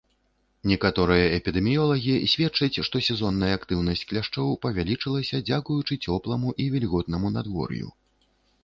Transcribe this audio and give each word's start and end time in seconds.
Некаторыя 0.69 1.25
эпідэміёлагі 1.37 2.15
сведчаць, 2.33 2.81
што 2.87 3.03
сезонная 3.09 3.53
актыўнасць 3.59 4.03
кляшчоў 4.13 4.59
павялічылася 4.69 5.45
дзякуючы 5.47 5.93
цёпламу 6.05 6.49
і 6.65 6.73
вільготнаму 6.79 7.27
надвор'ю. 7.39 7.87